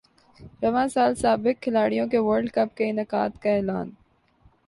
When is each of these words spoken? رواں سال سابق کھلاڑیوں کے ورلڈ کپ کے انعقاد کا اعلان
رواں 0.63 0.87
سال 0.93 1.11
سابق 1.15 1.61
کھلاڑیوں 1.63 2.07
کے 2.11 2.17
ورلڈ 2.19 2.51
کپ 2.53 2.75
کے 2.77 2.89
انعقاد 2.89 3.41
کا 3.43 3.49
اعلان 3.49 3.89